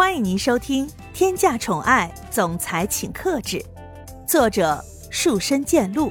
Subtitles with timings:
[0.00, 3.58] 欢迎您收听《天价宠爱总裁请克制》，
[4.26, 6.10] 作者树深见鹿，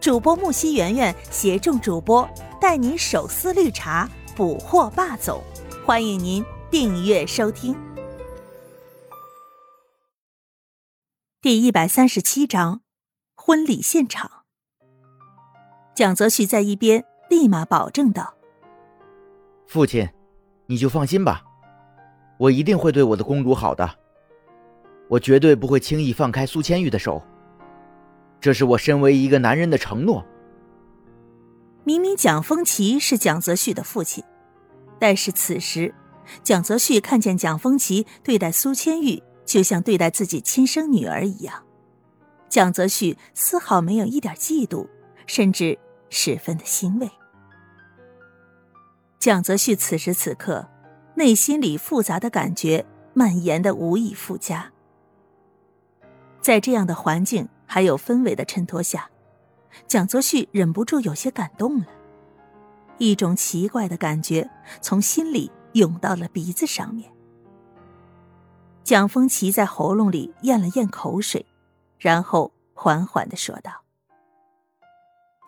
[0.00, 2.26] 主播木西圆圆携众主播
[2.60, 5.42] 带您手撕绿茶，捕获霸总。
[5.84, 7.76] 欢迎您订阅收听。
[11.42, 12.82] 第一百三十七章，
[13.34, 14.44] 婚礼现场。
[15.92, 18.34] 蒋泽旭在一边立马保证道
[19.66, 20.08] ：“父亲，
[20.66, 21.42] 你就放心吧。”
[22.38, 23.98] 我一定会对我的公主好的，
[25.08, 27.22] 我绝对不会轻易放开苏千玉的手。
[28.40, 30.24] 这是我身为一个男人的承诺。
[31.82, 34.22] 明明蒋风奇是蒋泽旭的父亲，
[35.00, 35.92] 但是此时
[36.44, 41.64] 蒋泽旭看见蒋风奇对待苏千玉，就像对待自己亲生女儿一样，
[42.48, 44.86] 蒋泽旭丝毫没有一点嫉妒，
[45.26, 45.76] 甚至
[46.08, 47.10] 十分的欣慰。
[49.18, 50.68] 蒋泽旭此时此刻。
[51.18, 54.70] 内心里复杂的感觉蔓延的无以复加，
[56.40, 59.10] 在这样的环境还有氛围的衬托下，
[59.88, 61.86] 蒋泽旭忍不住有些感动了，
[62.98, 64.48] 一种奇怪的感觉
[64.80, 67.10] 从心里涌到了鼻子上面。
[68.84, 71.44] 蒋风奇在喉咙里咽了咽口水，
[71.98, 73.72] 然后缓缓的说道：“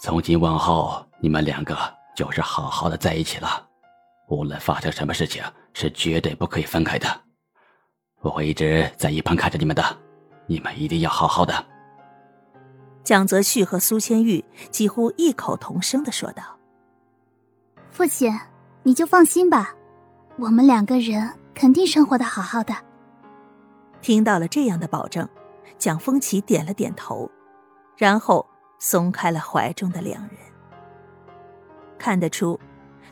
[0.02, 1.78] 从今往后，你们两个
[2.16, 3.68] 就是好好的在一起了。”
[4.30, 5.42] 无论发生什么事情，
[5.74, 7.06] 是绝对不可以分开的。
[8.20, 9.82] 我会一直在一旁看着你们的，
[10.46, 11.66] 你们一定要好好的。
[13.02, 16.44] 蒋泽旭和苏千玉几乎异口同声的说道
[17.90, 18.32] ：“父亲，
[18.84, 19.74] 你就放心吧，
[20.38, 22.72] 我们两个人肯定生活的好好的。”
[24.00, 25.28] 听到了这样的保证，
[25.76, 27.28] 蒋风奇点了点头，
[27.96, 28.46] 然后
[28.78, 30.36] 松开了怀中的两人。
[31.98, 32.58] 看得出。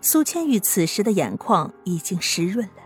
[0.00, 2.82] 苏千玉此时的眼眶已经湿润了。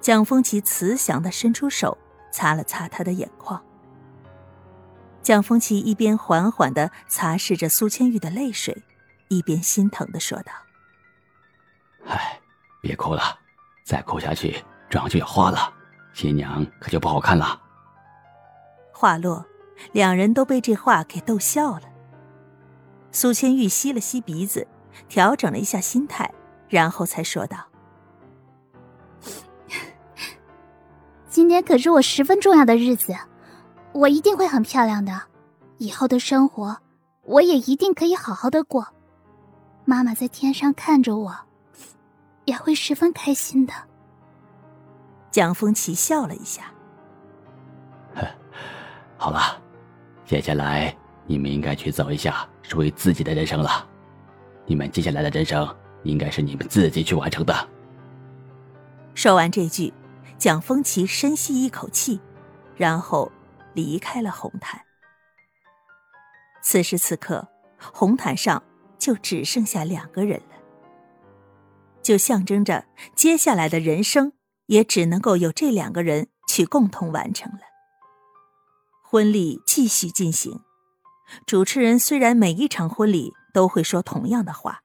[0.00, 1.96] 蒋风奇慈祥的伸出手，
[2.30, 3.62] 擦了擦他的眼眶。
[5.22, 8.82] 蒋风奇一边缓缓的擦拭着苏千玉的泪水，
[9.28, 10.52] 一边心疼的说道
[12.06, 12.38] ：“哎，
[12.82, 13.38] 别哭了，
[13.84, 15.72] 再哭下去妆就要花了，
[16.12, 17.60] 新娘可就不好看了。”
[18.92, 19.46] 话落，
[19.92, 21.82] 两人都被这话给逗笑了。
[23.10, 24.68] 苏千玉吸了吸鼻子。
[25.08, 26.32] 调整了一下心态，
[26.68, 27.58] 然后才说道
[31.28, 33.14] ：“今天可是我十分重要的日子，
[33.92, 35.22] 我一定会很漂亮的。
[35.78, 36.78] 以后的生活，
[37.22, 38.86] 我也一定可以好好的过。
[39.84, 41.36] 妈妈在天上看着我，
[42.44, 43.72] 也会十分开心的。”
[45.30, 46.72] 蒋风奇笑了一下
[49.18, 49.60] ：“好了，
[50.24, 53.88] 接下来你们应该去走一下属于自己的人生了。”
[54.66, 57.68] 你们接下来的人生应该是你们自己去完成的。
[59.14, 59.92] 说完这句，
[60.38, 62.20] 蒋风奇深吸一口气，
[62.76, 63.30] 然后
[63.74, 64.80] 离开了红毯。
[66.62, 67.46] 此时此刻，
[67.78, 68.62] 红毯上
[68.98, 70.56] 就只剩下两个人了，
[72.02, 74.32] 就象征着接下来的人生
[74.66, 77.60] 也只能够有这两个人去共同完成了。
[79.02, 80.60] 婚礼继续进行，
[81.46, 83.32] 主持人虽然每一场婚礼。
[83.54, 84.82] 都会说同样的话，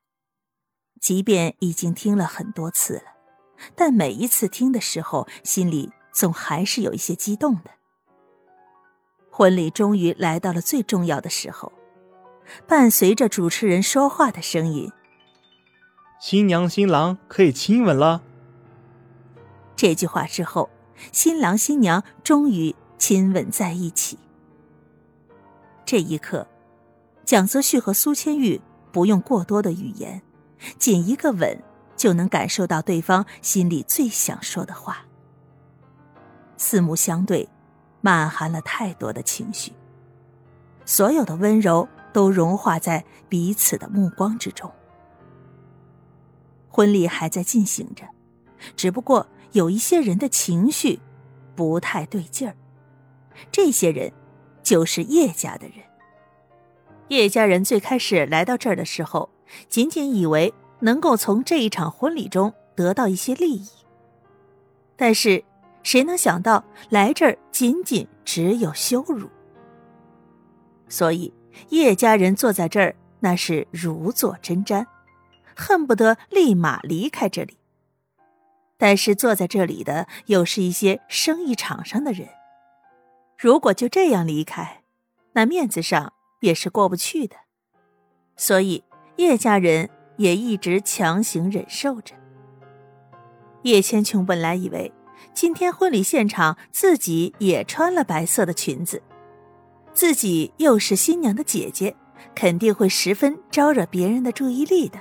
[1.02, 3.02] 即便已经听了很多次了，
[3.76, 7.72] 但每一次听的时候，心里总还是有一些激动的。
[9.32, 11.74] 婚礼终于来到了最重要的时候，
[12.68, 14.92] 伴随着主持人说话的声音
[16.22, 18.22] ：“新娘新郎可以亲吻了。”
[19.76, 20.70] 这句话之后，
[21.12, 24.20] 新郎新娘终于亲吻在一起。
[25.86, 26.46] 这一刻。
[27.30, 28.60] 蒋泽旭和苏千玉
[28.92, 30.20] 不用过多的语言，
[30.80, 31.62] 仅一个吻
[31.96, 35.06] 就能感受到对方心里最想说的话。
[36.58, 37.48] 四目相对，
[38.02, 39.72] 满含了太多的情绪，
[40.86, 44.72] 所有的温柔都融化在彼此的目光之中。
[46.68, 48.06] 婚礼还在进行着，
[48.76, 51.00] 只不过有一些人的情绪
[51.56, 52.56] 不太对劲儿，
[53.52, 54.12] 这些人
[54.64, 55.89] 就是叶家的人。
[57.10, 59.30] 叶家人最开始来到这儿的时候，
[59.68, 63.68] 仅仅以为能够从这一场婚礼中得到一些利益。
[64.96, 65.44] 但是，
[65.82, 69.28] 谁能想到来这儿仅仅只有羞辱？
[70.88, 71.34] 所以，
[71.70, 74.86] 叶家人坐在这儿那是如坐针毡，
[75.56, 77.58] 恨不得立马离开这里。
[78.78, 82.30] 但是，坐在这里的又是一些生意场上的人，
[83.36, 84.84] 如果就这样离开，
[85.34, 86.14] 那面子上……
[86.40, 87.36] 也是过不去的，
[88.36, 88.84] 所以
[89.18, 92.16] 叶家人也一直强行忍受着。
[93.64, 94.92] 叶千琼本来以为
[95.34, 99.02] 今天婚礼现场自己也穿了白色的裙子，
[99.94, 101.96] 自己又是新娘的姐姐，
[102.34, 105.00] 肯定会十分招惹别人的注意力的。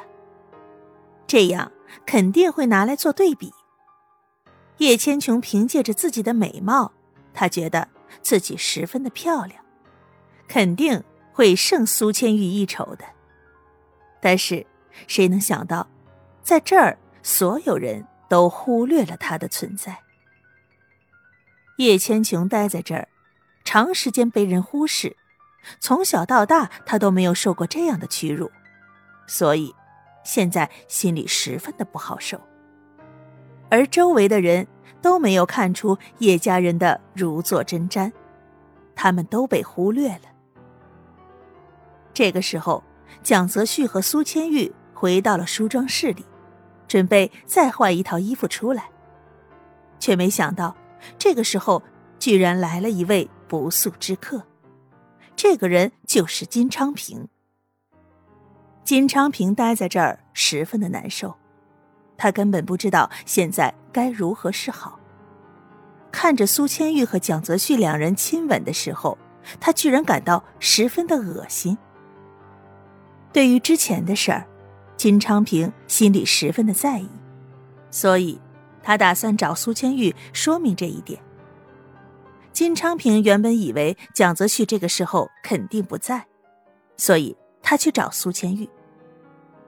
[1.26, 1.70] 这样
[2.04, 3.52] 肯定会拿来做对比。
[4.78, 6.92] 叶千琼凭借着自己的美貌，
[7.34, 7.88] 她觉得
[8.22, 9.62] 自己十分的漂亮，
[10.48, 11.02] 肯定
[11.38, 13.04] 会胜苏千玉一筹的。
[14.20, 14.66] 但是，
[15.06, 15.88] 谁能想到，
[16.42, 20.00] 在这儿所有人都忽略了她的存在。
[21.76, 23.06] 叶千琼待在这儿，
[23.62, 25.16] 长时间被人忽视，
[25.78, 28.50] 从小到大她都没有受过这样的屈辱，
[29.28, 29.72] 所以
[30.24, 32.40] 现在心里十分的不好受。
[33.70, 34.66] 而周围的人
[35.00, 38.10] 都没有看出叶家人的如坐针毡，
[38.96, 40.22] 他们都被忽略了。
[42.18, 42.82] 这个时候，
[43.22, 46.26] 蒋泽旭和苏千玉回到了梳妆室里，
[46.88, 48.90] 准备再换一套衣服出来，
[50.00, 50.76] 却没想到，
[51.16, 51.80] 这个时候
[52.18, 54.42] 居然来了一位不速之客。
[55.36, 57.28] 这个人就是金昌平。
[58.82, 61.36] 金昌平待在这儿十分的难受。
[62.16, 64.98] 他根本不知道现在该如何是好。
[66.10, 69.16] 看着苏千玉和蒋泽旭两人亲吻的时候，
[69.60, 71.78] 他居然感到十分的恶心。
[73.32, 74.46] 对于之前的事儿，
[74.96, 77.08] 金昌平心里十分的在意，
[77.90, 78.40] 所以
[78.82, 81.20] 他打算找苏千玉说明这一点。
[82.52, 86.26] 金昌平原本以为蒋泽旭这个时候肯定不在，
[86.96, 88.68] 所以他去找苏千玉，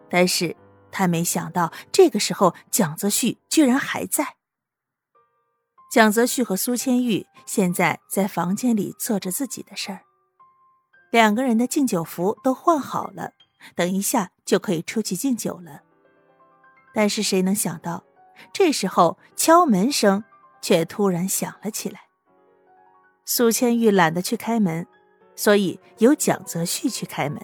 [0.08, 0.56] 但是。
[0.92, 4.34] 他没想到，这个时候蒋泽旭居然还在。
[5.88, 10.00] 蒋泽旭和苏千玉现在在房间里做着自己的事儿，
[11.12, 13.34] 两个人的敬酒服都换好了，
[13.74, 15.82] 等一下就可以出去敬酒了。
[16.92, 18.04] 但是谁能想到，
[18.52, 20.24] 这时候敲门声
[20.60, 22.00] 却突然响了起来。
[23.24, 24.86] 苏千玉懒得去开门，
[25.36, 27.40] 所以由蒋泽旭去开门。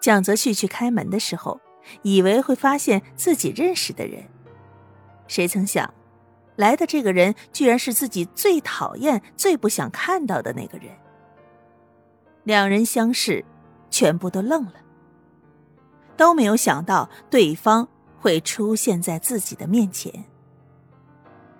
[0.00, 1.60] 蒋泽旭去开门的时候。
[2.02, 4.28] 以为会发现自己认识的人，
[5.26, 5.92] 谁曾想，
[6.56, 10.94] 来的这个人居然是自己最讨厌、最不想看到的那个人。
[12.44, 13.44] 两人相视，
[13.90, 14.74] 全部都愣了，
[16.16, 17.88] 都没有想到对方
[18.18, 20.24] 会出现在自己的面前。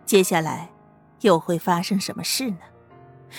[0.06, 0.70] 接下来
[1.20, 2.58] 又会发生什么事呢？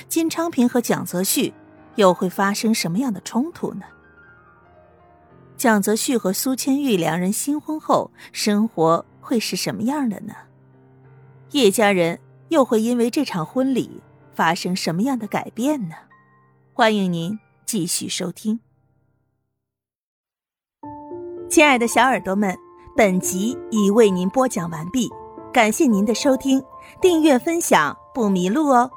[0.08, 1.54] 金昌平和蒋泽旭
[1.96, 3.84] 又会发生什么样的冲突呢？
[5.58, 10.34] 蒋泽旭和苏千玉两人新婚后生活会是什么样的呢？
[11.52, 14.02] 叶家人又会因为这场婚礼
[14.34, 15.96] 发生什么样的改变呢？
[16.74, 18.62] 欢迎您继续收听。
[21.52, 22.58] 亲爱的小耳朵们，
[22.96, 25.12] 本集已为您播讲完毕，
[25.52, 26.64] 感谢您的收听，
[27.02, 28.90] 订阅分享不迷路哦。